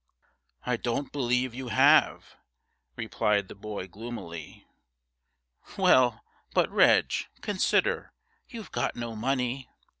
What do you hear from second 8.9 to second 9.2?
no